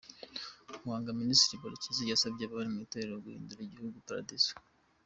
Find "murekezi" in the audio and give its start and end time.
1.61-2.01